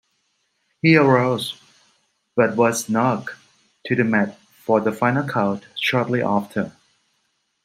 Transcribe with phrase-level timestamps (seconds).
[0.81, 1.61] He arose
[2.35, 3.35] but was knocked
[3.85, 6.71] to the mat for the final count shortly after.